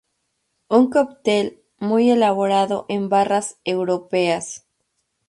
[0.67, 4.65] Un cóctel muy elaborado en barras europeas.